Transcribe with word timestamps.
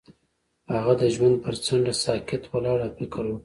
هغه 0.73 0.93
د 1.01 1.03
ژوند 1.15 1.35
پر 1.43 1.55
څنډه 1.65 1.93
ساکت 2.03 2.41
ولاړ 2.51 2.77
او 2.85 2.91
فکر 2.97 3.23
وکړ. 3.27 3.37